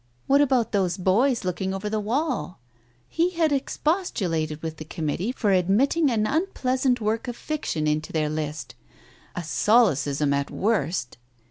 [0.25, 2.59] What about those boys looking over the wall!.'..
[3.07, 8.27] He had expostulated with the Committee for admitting an unpleasant work of fiction into their
[8.27, 8.73] list—
[9.35, 11.19] a solecism at worst.